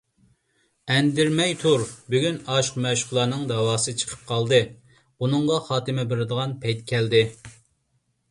ئەندىرىمەي 0.93 1.51
تۇر! 1.63 1.83
بۈگۈن 2.13 2.39
ئاشىق- 2.53 2.79
مەشۇقلارنىڭ 2.85 3.43
دەۋاسى 3.51 3.95
چىقىپ 4.03 4.23
قالدى، 4.33 4.59
بۇنىڭغا 5.25 5.61
خاتىمە 5.67 6.07
بېرىدىغان 6.15 6.57
پەيتى 6.65 6.89
كەلدى. 6.93 7.21